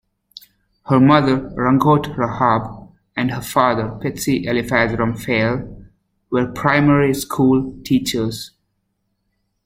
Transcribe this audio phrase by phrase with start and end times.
[0.87, 5.89] Her mother, Rangoato Rahab, and her father, Pitsi Eliphaz Ramphele
[6.31, 8.49] were primary school teachers.